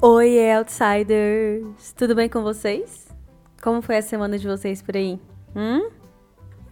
[0.00, 1.92] Oi, outsiders!
[1.96, 3.08] Tudo bem com vocês?
[3.60, 5.18] Como foi a semana de vocês por aí?
[5.56, 5.90] Hum?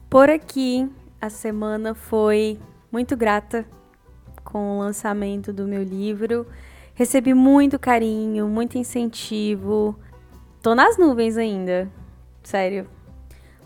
[0.08, 0.88] Por aqui,
[1.20, 2.56] a semana foi
[2.88, 3.66] muito grata
[4.44, 6.46] com o lançamento do meu livro.
[6.94, 9.98] Recebi muito carinho, muito incentivo.
[10.62, 11.90] Tô nas nuvens ainda.
[12.44, 12.88] Sério.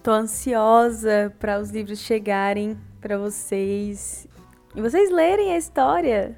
[0.03, 4.27] Tô ansiosa para os livros chegarem para vocês
[4.75, 6.35] e vocês lerem a história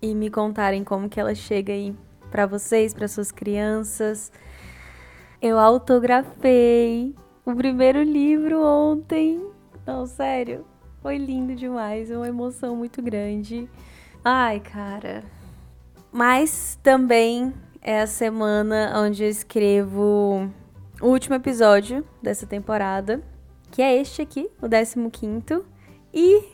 [0.00, 1.92] e me contarem como que ela chega aí
[2.30, 4.30] para vocês, para suas crianças.
[5.40, 9.44] Eu autografei o primeiro livro ontem.
[9.86, 10.64] Não, sério,
[11.02, 13.68] foi lindo demais, uma emoção muito grande.
[14.24, 15.24] Ai, cara.
[16.12, 20.50] Mas também é a semana onde eu escrevo
[21.00, 23.22] o último episódio dessa temporada,
[23.70, 25.64] que é este aqui, o 15
[26.12, 26.44] e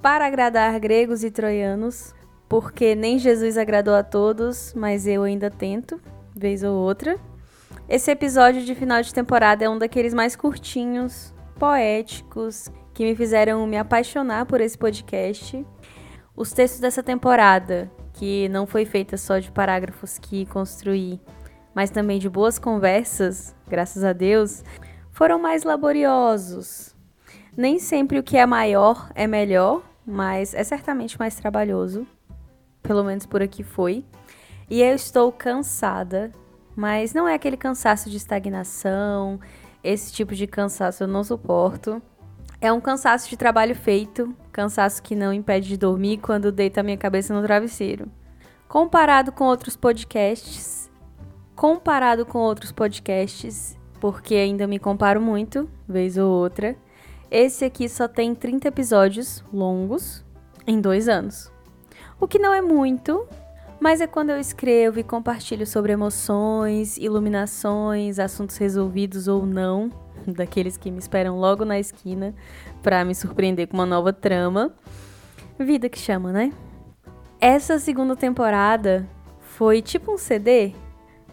[0.00, 2.12] para agradar gregos e troianos,
[2.52, 5.98] porque nem Jesus agradou a todos, mas eu ainda tento,
[6.36, 7.18] vez ou outra.
[7.88, 13.66] Esse episódio de final de temporada é um daqueles mais curtinhos, poéticos, que me fizeram
[13.66, 15.66] me apaixonar por esse podcast.
[16.36, 21.18] Os textos dessa temporada, que não foi feita só de parágrafos que construí,
[21.74, 24.62] mas também de boas conversas, graças a Deus,
[25.10, 26.94] foram mais laboriosos.
[27.56, 32.06] Nem sempre o que é maior é melhor, mas é certamente mais trabalhoso
[32.82, 34.04] pelo menos por aqui foi.
[34.68, 36.32] E eu estou cansada,
[36.74, 39.38] mas não é aquele cansaço de estagnação,
[39.84, 42.00] esse tipo de cansaço eu não suporto.
[42.60, 46.82] É um cansaço de trabalho feito, cansaço que não impede de dormir quando deito a
[46.82, 48.10] minha cabeça no travesseiro.
[48.68, 50.90] Comparado com outros podcasts,
[51.54, 56.76] comparado com outros podcasts, porque ainda me comparo muito, vez ou outra,
[57.30, 60.24] esse aqui só tem 30 episódios longos
[60.66, 61.51] em dois anos.
[62.20, 63.26] O que não é muito,
[63.80, 69.90] mas é quando eu escrevo e compartilho sobre emoções, iluminações, assuntos resolvidos ou não,
[70.26, 72.34] daqueles que me esperam logo na esquina
[72.82, 74.72] para me surpreender com uma nova trama.
[75.58, 76.52] Vida que chama, né?
[77.40, 79.08] Essa segunda temporada
[79.40, 80.72] foi tipo um CD,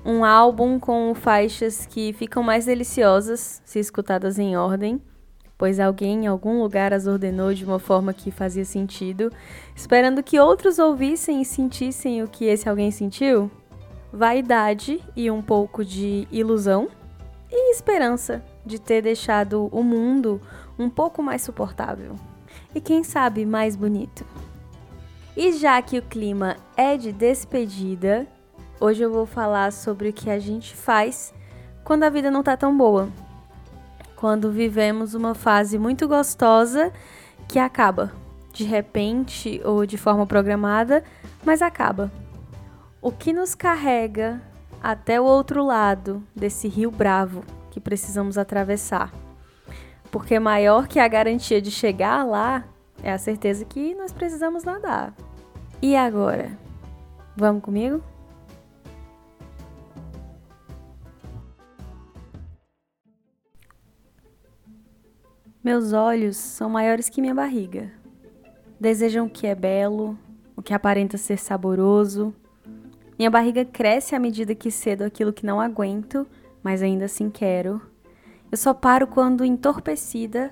[0.03, 4.99] um álbum com faixas que ficam mais deliciosas se escutadas em ordem
[5.59, 9.29] pois alguém em algum lugar as ordenou de uma forma que fazia sentido,
[9.75, 13.51] esperando que outros ouvissem e sentissem o que esse alguém sentiu?
[14.11, 16.87] Vaidade e um pouco de ilusão,
[17.51, 20.41] e esperança de ter deixado o mundo
[20.77, 22.15] um pouco mais suportável.
[22.73, 24.25] E quem sabe mais bonito.
[25.35, 28.25] E já que o clima é de despedida,
[28.79, 31.33] hoje eu vou falar sobre o que a gente faz
[31.83, 33.09] quando a vida não tá tão boa
[34.19, 36.91] quando vivemos uma fase muito gostosa
[37.47, 38.11] que acaba,
[38.51, 41.05] de repente ou de forma programada,
[41.45, 42.11] mas acaba.
[43.01, 44.41] O que nos carrega
[44.83, 49.09] até o outro lado desse rio bravo que precisamos atravessar?
[50.11, 52.65] Porque maior que a garantia de chegar lá
[53.01, 55.13] é a certeza que nós precisamos nadar.
[55.81, 56.51] E agora?
[57.37, 58.03] Vamos comigo?
[65.69, 67.91] Meus olhos são maiores que minha barriga.
[68.79, 70.17] Desejam o que é belo,
[70.55, 72.33] o que aparenta ser saboroso.
[73.19, 76.25] Minha barriga cresce à medida que cedo aquilo que não aguento,
[76.63, 77.79] mas ainda assim quero.
[78.51, 80.51] Eu só paro quando, entorpecida,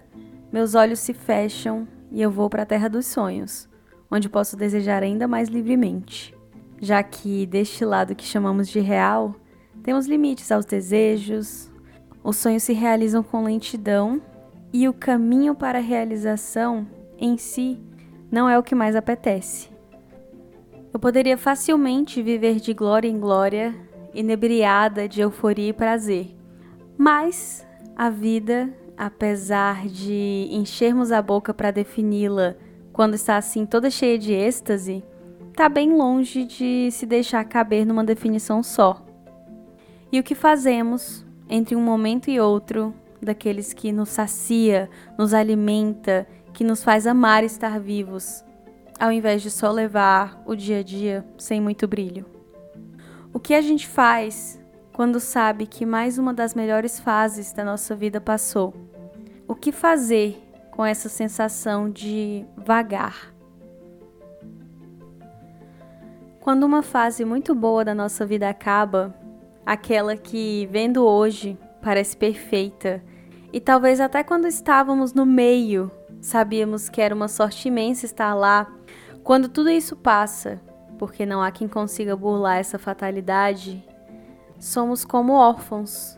[0.54, 3.68] meus olhos se fecham e eu vou para a terra dos sonhos,
[4.12, 6.32] onde posso desejar ainda mais livremente.
[6.80, 9.34] Já que deste lado que chamamos de real,
[9.82, 11.72] temos limites aos desejos,
[12.24, 14.22] os sonhos se realizam com lentidão
[14.72, 16.88] e o caminho para a realização
[17.18, 17.80] em si
[18.32, 19.70] não é o que mais apetece.
[20.94, 23.76] Eu poderia facilmente viver de glória em glória,
[24.14, 26.36] inebriada de euforia e prazer.
[26.98, 27.66] Mas
[27.96, 32.56] a vida, apesar de enchermos a boca para defini-la
[32.92, 35.04] quando está assim toda cheia de êxtase,
[35.50, 39.06] está bem longe de se deixar caber numa definição só.
[40.12, 46.28] E o que fazemos entre um momento e outro daqueles que nos sacia, nos alimenta,
[46.54, 48.44] que nos faz amar estar vivos,
[49.00, 52.26] ao invés de só levar o dia a dia sem muito brilho.
[53.34, 54.60] O que a gente faz
[54.94, 58.74] quando sabe que mais uma das melhores fases da nossa vida passou?
[59.48, 60.42] O que fazer
[60.72, 63.34] com essa sensação de vagar?
[66.40, 69.14] Quando uma fase muito boa da nossa vida acaba,
[69.66, 73.04] aquela que, vendo hoje, parece perfeita,
[73.52, 75.92] e talvez até quando estávamos no meio,
[76.22, 78.72] sabíamos que era uma sorte imensa estar lá,
[79.24, 80.62] quando tudo isso passa,
[80.98, 83.84] porque não há quem consiga burlar essa fatalidade,
[84.60, 86.18] somos como órfãos,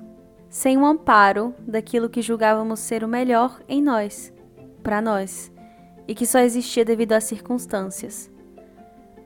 [0.50, 4.34] sem o um amparo daquilo que julgávamos ser o melhor em nós,
[4.82, 5.52] para nós,
[6.08, 8.32] e que só existia devido às circunstâncias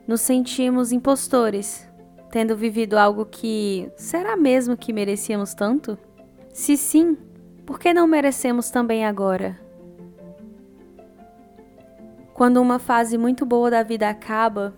[0.07, 1.87] nos sentimos impostores,
[2.29, 5.97] tendo vivido algo que será mesmo que merecíamos tanto?
[6.53, 7.17] Se sim,
[7.65, 9.59] por que não merecemos também agora?
[12.33, 14.73] Quando uma fase muito boa da vida acaba,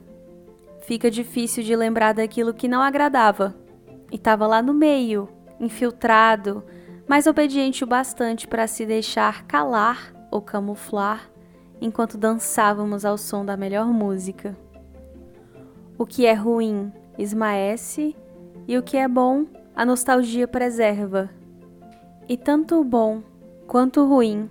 [0.82, 3.56] fica difícil de lembrar daquilo que não agradava
[4.12, 5.30] e estava lá no meio,
[5.60, 6.64] infiltrado,
[7.08, 11.30] mas obediente o bastante para se deixar calar ou camuflar
[11.82, 14.56] enquanto dançávamos ao som da melhor música.
[15.98, 18.16] O que é ruim esmaece
[18.68, 19.46] e o que é bom
[19.76, 21.30] a nostalgia preserva.
[22.28, 23.22] E tanto o bom
[23.68, 24.50] quanto o ruim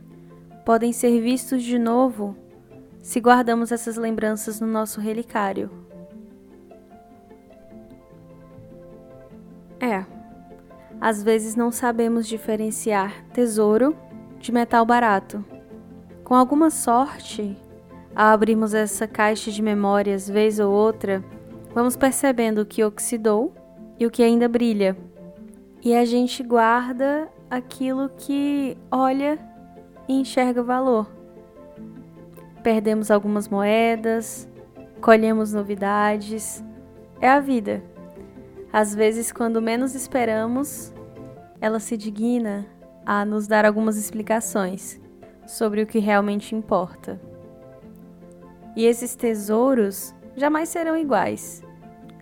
[0.64, 2.36] podem ser vistos de novo
[3.02, 5.70] se guardamos essas lembranças no nosso relicário.
[9.78, 10.06] É,
[11.00, 13.94] às vezes não sabemos diferenciar tesouro
[14.38, 15.44] de metal barato.
[16.22, 17.56] Com alguma sorte,
[18.14, 21.22] ao abrirmos essa caixa de memórias vez ou outra,
[21.74, 23.52] vamos percebendo o que oxidou
[23.98, 24.96] e o que ainda brilha.
[25.82, 29.38] E a gente guarda aquilo que olha
[30.08, 31.10] e enxerga valor.
[32.62, 34.48] Perdemos algumas moedas,
[35.00, 36.64] colhemos novidades.
[37.20, 37.82] É a vida.
[38.72, 40.92] Às vezes, quando menos esperamos,
[41.60, 42.66] ela se digna
[43.06, 45.00] a nos dar algumas explicações
[45.46, 47.20] sobre o que realmente importa.
[48.74, 51.62] E esses tesouros jamais serão iguais,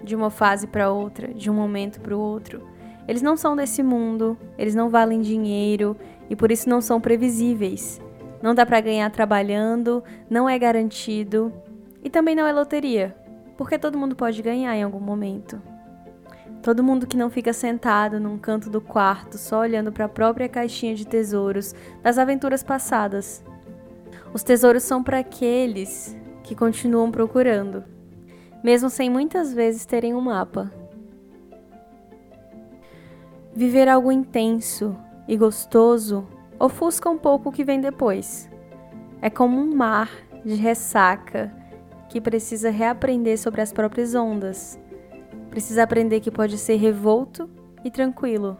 [0.02, 2.71] de uma fase para outra, de um momento para o outro.
[3.06, 5.96] Eles não são desse mundo, eles não valem dinheiro
[6.30, 8.00] e por isso não são previsíveis.
[8.42, 11.52] Não dá para ganhar trabalhando, não é garantido
[12.02, 13.16] e também não é loteria,
[13.56, 15.60] porque todo mundo pode ganhar em algum momento.
[16.62, 20.48] Todo mundo que não fica sentado num canto do quarto só olhando para a própria
[20.48, 23.42] caixinha de tesouros das aventuras passadas.
[24.32, 27.84] Os tesouros são para aqueles que continuam procurando
[28.62, 30.70] mesmo sem muitas vezes terem um mapa.
[33.54, 34.96] Viver algo intenso
[35.28, 36.26] e gostoso
[36.58, 38.50] ofusca um pouco o que vem depois.
[39.20, 40.10] É como um mar
[40.42, 41.52] de ressaca
[42.08, 44.80] que precisa reaprender sobre as próprias ondas.
[45.50, 47.48] Precisa aprender que pode ser revolto
[47.84, 48.56] e tranquilo,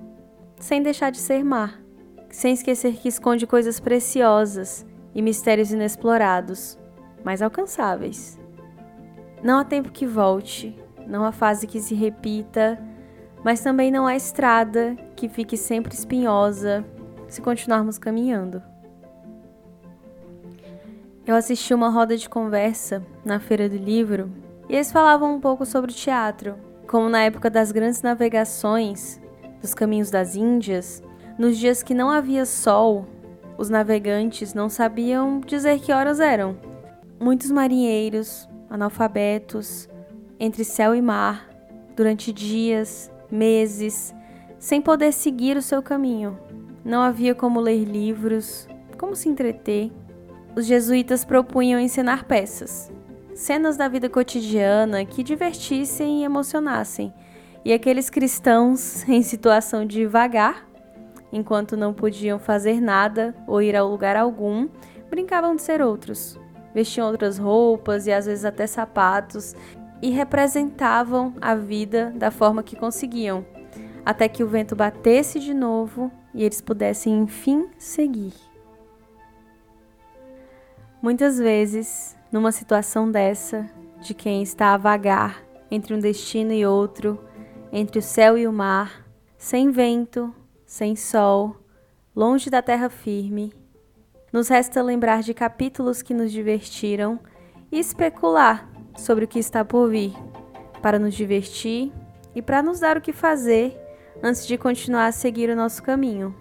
[0.61, 1.83] sem deixar de ser mar,
[2.31, 6.79] sem esquecer que esconde coisas preciosas e mistérios inexplorados,
[7.25, 8.39] mas alcançáveis.
[9.43, 12.79] Não há tempo que volte, não há fase que se repita,
[13.45, 16.85] mas também não há estrada que fique sempre espinhosa
[17.29, 18.63] se continuarmos caminhando.
[21.27, 24.31] Eu assisti uma roda de conversa na Feira do Livro
[24.69, 26.57] e eles falavam um pouco sobre teatro,
[26.87, 29.21] como na época das grandes navegações
[29.61, 31.03] dos caminhos das Índias,
[31.39, 33.07] nos dias que não havia sol,
[33.57, 36.57] os navegantes não sabiam dizer que horas eram.
[37.21, 39.89] Muitos marinheiros, analfabetos,
[40.41, 41.49] entre céu e mar,
[41.95, 44.15] durante dias, meses,
[44.59, 46.39] sem poder seguir o seu caminho.
[46.85, 49.91] Não havia como ler livros, como se entreter.
[50.55, 52.93] Os jesuítas propunham ensinar peças,
[53.35, 57.13] cenas da vida cotidiana que divertissem e emocionassem,
[57.65, 60.69] e aqueles cristãos em situação de vagar,
[61.33, 64.69] enquanto não podiam fazer nada ou ir a lugar algum,
[65.09, 66.39] brincavam de ser outros,
[66.75, 69.55] vestiam outras roupas e às vezes até sapatos
[70.03, 73.47] e representavam a vida da forma que conseguiam,
[74.05, 78.35] até que o vento batesse de novo e eles pudessem enfim seguir.
[81.01, 85.41] Muitas vezes, numa situação dessa, de quem está a vagar
[85.71, 87.19] entre um destino e outro,
[87.73, 89.07] entre o céu e o mar,
[89.39, 90.35] sem vento,
[90.67, 91.57] sem sol,
[92.15, 93.55] longe da terra firme,
[94.33, 97.21] nos resta lembrar de capítulos que nos divertiram
[97.71, 100.13] e especular sobre o que está por vir,
[100.81, 101.93] para nos divertir
[102.35, 103.79] e para nos dar o que fazer
[104.23, 106.35] antes de continuar a seguir o nosso caminho.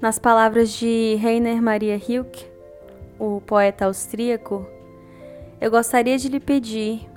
[0.00, 2.46] Nas palavras de Rainer Maria Rilke,
[3.18, 4.66] o poeta austríaco,
[5.60, 7.08] eu gostaria de lhe pedir,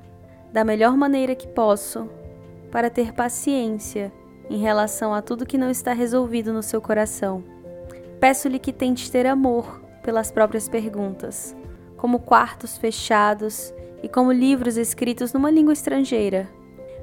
[0.51, 2.09] da melhor maneira que posso,
[2.71, 4.11] para ter paciência
[4.49, 7.43] em relação a tudo que não está resolvido no seu coração.
[8.19, 11.55] Peço-lhe que tente ter amor pelas próprias perguntas,
[11.95, 16.49] como quartos fechados e como livros escritos numa língua estrangeira.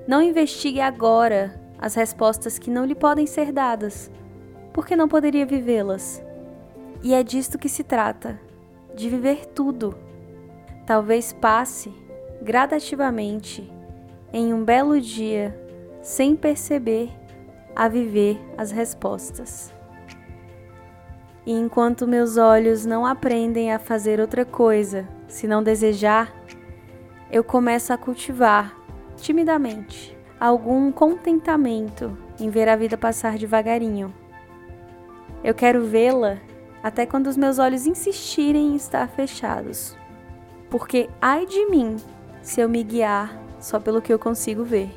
[0.06, 4.10] Não investigue agora as respostas que não lhe podem ser dadas,
[4.72, 6.22] porque não poderia vivê-las.
[7.02, 8.40] E é disto que se trata,
[8.94, 9.94] de viver tudo.
[10.84, 11.92] Talvez passe
[12.42, 13.70] gradativamente
[14.32, 15.56] em um belo dia,
[16.02, 17.10] sem perceber,
[17.74, 19.72] a viver as respostas.
[21.46, 26.34] E enquanto meus olhos não aprendem a fazer outra coisa se não desejar,
[27.30, 28.74] eu começo a cultivar,
[29.16, 34.12] timidamente, algum contentamento em ver a vida passar devagarinho.
[35.42, 36.38] Eu quero vê-la
[36.82, 39.96] até quando os meus olhos insistirem em estar fechados.
[40.70, 41.96] Porque ai de mim
[42.42, 44.90] se eu me guiar só pelo que eu consigo ver.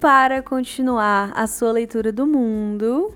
[0.00, 3.12] Para continuar a sua leitura do mundo,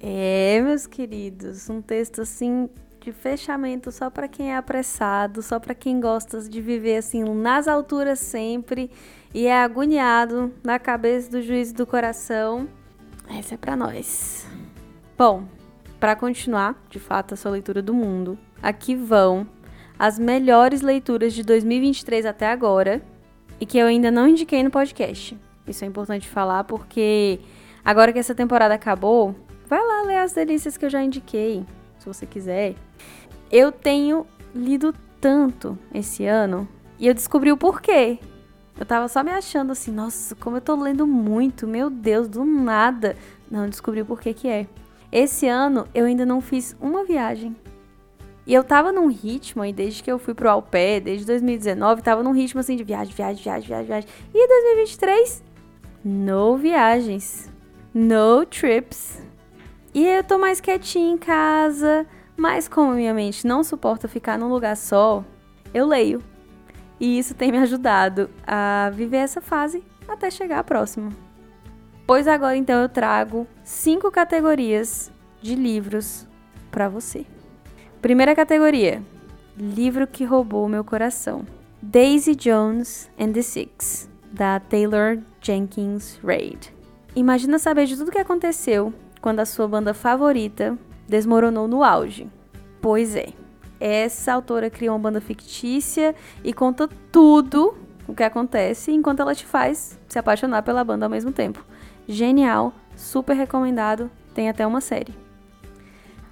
[0.00, 5.74] é, meus queridos, um texto assim de fechamento só para quem é apressado, só para
[5.74, 8.90] quem gosta de viver assim nas alturas sempre
[9.34, 12.66] e é agoniado na cabeça do juízo do coração.
[13.28, 14.46] Essa é para nós.
[15.18, 15.44] Bom,
[16.00, 19.46] para continuar, de fato, a sua leitura do mundo, aqui vão
[19.98, 23.02] as melhores leituras de 2023 até agora
[23.60, 25.38] e que eu ainda não indiquei no podcast.
[25.66, 27.40] Isso é importante falar porque
[27.84, 29.34] agora que essa temporada acabou,
[29.66, 31.64] vai lá ler as delícias que eu já indiquei,
[31.98, 32.74] se você quiser.
[33.50, 36.68] Eu tenho lido tanto esse ano
[36.98, 38.18] e eu descobri o porquê.
[38.78, 42.44] Eu tava só me achando assim, nossa, como eu tô lendo muito, meu Deus, do
[42.44, 43.16] nada.
[43.50, 44.66] Não, descobri o porquê que é.
[45.12, 47.54] Esse ano eu ainda não fiz uma viagem.
[48.46, 52.22] E eu tava num ritmo aí, desde que eu fui pro Alpé, desde 2019, tava
[52.22, 54.10] num ritmo assim de viagem, viagem, viagem, viagem, viagem.
[54.34, 55.42] E 2023,
[56.04, 57.50] no viagens,
[57.94, 59.22] no trips.
[59.94, 62.06] E eu tô mais quietinha em casa,
[62.36, 65.24] mas como minha mente não suporta ficar num lugar só,
[65.72, 66.22] eu leio.
[67.00, 71.10] E isso tem me ajudado a viver essa fase até chegar à próxima.
[72.06, 76.26] Pois agora então eu trago cinco categorias de livros
[76.70, 77.24] para você.
[78.02, 79.02] Primeira categoria:
[79.56, 81.46] livro que roubou meu coração.
[81.80, 86.74] Daisy Jones and the Six, da Taylor Jenkins Reid.
[87.14, 92.26] Imagina saber de tudo que aconteceu quando a sua banda favorita desmoronou no auge.
[92.80, 93.28] Pois é,
[93.78, 97.76] essa autora criou uma banda fictícia e conta tudo
[98.08, 101.64] o que acontece enquanto ela te faz se apaixonar pela banda ao mesmo tempo.
[102.08, 105.14] Genial, super recomendado, tem até uma série.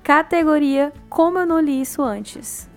[0.02, 2.68] Categoria Como eu não li isso antes.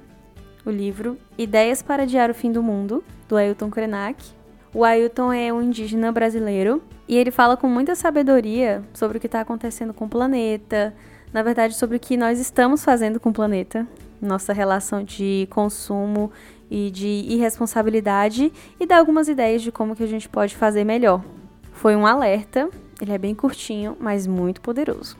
[0.65, 4.34] O livro Ideias para Adiar o Fim do Mundo, do Ailton Krenak.
[4.75, 9.25] O Ailton é um indígena brasileiro e ele fala com muita sabedoria sobre o que
[9.25, 10.93] está acontecendo com o planeta,
[11.31, 13.87] na verdade, sobre o que nós estamos fazendo com o planeta,
[14.21, 16.29] nossa relação de consumo
[16.69, 21.23] e de irresponsabilidade, e dá algumas ideias de como que a gente pode fazer melhor.
[21.71, 22.69] Foi um alerta,
[23.01, 25.15] ele é bem curtinho, mas muito poderoso.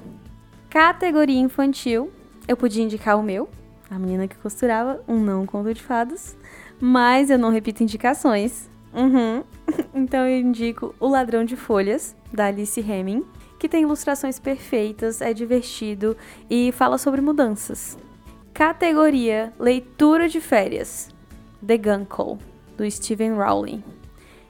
[0.70, 2.12] Categoria infantil,
[2.46, 3.48] eu podia indicar o meu,
[3.90, 6.38] a menina que costurava, um não conto de fadas,
[6.78, 8.75] mas eu não repito indicações.
[8.96, 9.44] Uhum.
[9.94, 13.26] então eu indico O Ladrão de Folhas, da Alice Hemming,
[13.60, 16.16] que tem ilustrações perfeitas, é divertido
[16.50, 17.98] e fala sobre mudanças.
[18.54, 21.10] Categoria Leitura de Férias,
[21.66, 22.38] The Guncle,
[22.78, 23.84] do Stephen Rowling.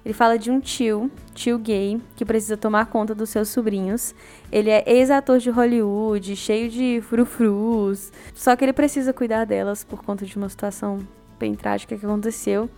[0.05, 4.13] Ele fala de um tio, tio gay, que precisa tomar conta dos seus sobrinhos.
[4.51, 10.03] Ele é ex-ator de Hollywood, cheio de frufrus, só que ele precisa cuidar delas por
[10.03, 10.99] conta de uma situação
[11.39, 12.69] bem trágica que aconteceu.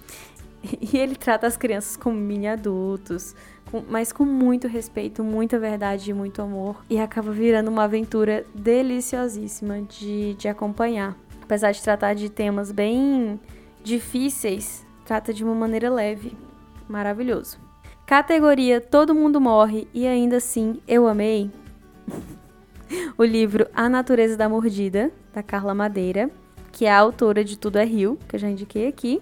[0.81, 3.35] E ele trata as crianças como mini adultos,
[3.71, 6.83] com, mas com muito respeito, muita verdade e muito amor.
[6.89, 11.15] E acaba virando uma aventura deliciosíssima de, de acompanhar.
[11.41, 13.39] Apesar de tratar de temas bem
[13.83, 16.35] difíceis, trata de uma maneira leve
[16.89, 17.57] maravilhoso.
[18.05, 21.51] Categoria Todo Mundo Morre e Ainda Assim Eu Amei.
[23.17, 26.29] o livro A Natureza da Mordida, da Carla Madeira,
[26.71, 29.21] que é a autora de Tudo é Rio, que eu já indiquei aqui.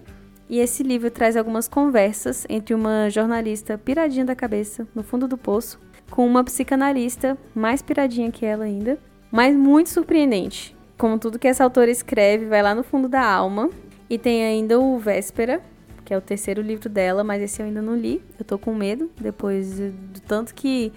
[0.49, 5.37] E esse livro traz algumas conversas entre uma jornalista piradinha da cabeça, no fundo do
[5.37, 8.99] poço, com uma psicanalista mais piradinha que ela ainda,
[9.31, 10.75] mas muito surpreendente.
[10.97, 13.69] Como tudo que essa autora escreve vai lá no fundo da alma.
[14.09, 15.61] E tem ainda o Véspera,
[16.05, 18.21] que é o terceiro livro dela, mas esse eu ainda não li.
[18.37, 20.93] Eu tô com medo, depois do tanto que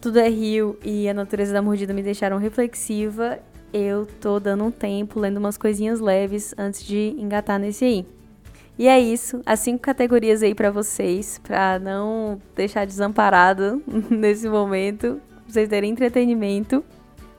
[0.00, 3.38] Tudo é Rio e A Natureza da Mordida me deixaram reflexiva.
[3.72, 8.06] eu tô dando um tempo, lendo umas coisinhas leves antes de engatar nesse aí.
[8.82, 15.20] E é isso, as cinco categorias aí para vocês, para não deixar desamparado nesse momento,
[15.28, 16.82] pra vocês terem entretenimento.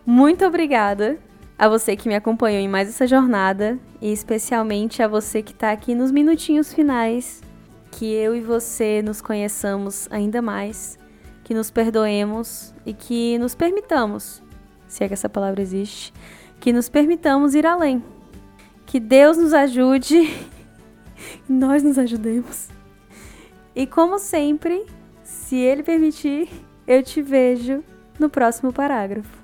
[0.06, 1.18] Muito obrigada
[1.60, 5.74] a você que me acompanhou em mais essa jornada e especialmente a você que está
[5.74, 7.42] aqui nos minutinhos finais,
[7.92, 10.98] que eu e você nos conheçamos ainda mais,
[11.44, 14.42] que nos perdoemos e que nos permitamos,
[14.88, 16.14] se é que essa palavra existe,
[16.62, 18.02] que nos permitamos ir além.
[18.86, 20.53] Que Deus nos ajude
[21.48, 22.70] nós nos ajudemos.
[23.76, 24.86] E como sempre,
[25.24, 26.50] se ele permitir,
[26.88, 27.84] eu te vejo
[28.20, 29.43] no próximo parágrafo.